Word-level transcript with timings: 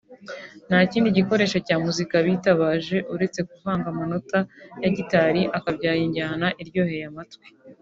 nta 0.67 0.79
kindi 0.91 1.15
gikoresho 1.17 1.57
cya 1.67 1.75
muzika 1.85 2.15
bitabaje 2.25 2.97
uretse 3.13 3.39
kuvanga 3.49 3.85
amanota 3.93 4.37
ya 4.83 4.89
gitari 4.97 5.41
akabyara 5.57 5.99
injyana 6.07 6.47
iryoheye 6.61 7.05
amatwi 7.11 7.45